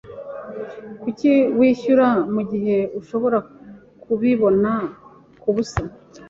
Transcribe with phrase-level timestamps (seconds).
[1.01, 3.37] Kuki kwishyura mugihe ushobora
[4.03, 4.71] kubibona
[5.41, 5.81] kubusa?